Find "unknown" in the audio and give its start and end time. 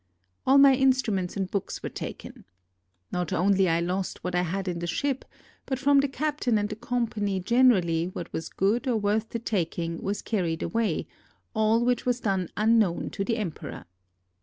12.57-13.11